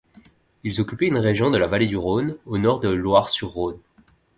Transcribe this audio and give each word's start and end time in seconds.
Ils 0.63 0.81
occupaient 0.81 1.09
une 1.09 1.19
région 1.19 1.51
de 1.51 1.59
la 1.59 1.67
vallée 1.67 1.85
du 1.85 1.95
Rhône, 1.95 2.35
au 2.47 2.57
nord 2.57 2.79
de 2.79 2.89
Loire-sur-Rhône. 2.89 3.77